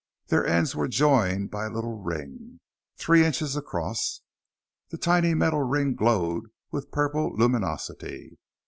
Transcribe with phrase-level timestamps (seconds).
[0.29, 2.59] Their ends were joined by a little ring,
[2.97, 4.21] three inches across.
[4.89, 8.39] The tiny metal ring glowed with purple luminosity.